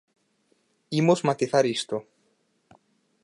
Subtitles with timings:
[1.01, 1.97] Imos matizar isto.